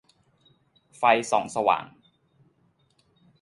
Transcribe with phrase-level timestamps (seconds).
[0.97, 1.85] ไฟส่องสว่าง